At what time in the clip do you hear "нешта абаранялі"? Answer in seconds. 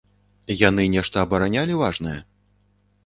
0.95-1.79